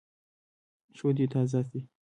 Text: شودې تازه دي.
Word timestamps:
شودې 0.97 1.25
تازه 1.33 1.61
دي. 1.69 1.79